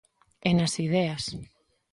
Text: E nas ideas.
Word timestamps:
E 0.49 0.51
nas 0.57 0.73
ideas. 0.87 1.23